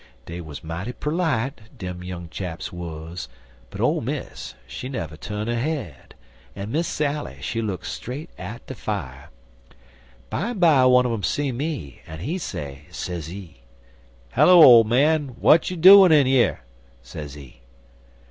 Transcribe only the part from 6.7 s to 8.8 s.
Miss Sally, she look straight at de